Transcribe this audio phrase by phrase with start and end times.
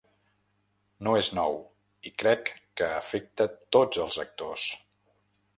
[1.07, 1.59] No és nou
[2.11, 2.49] i crec
[2.81, 4.69] que afecta tots els actors.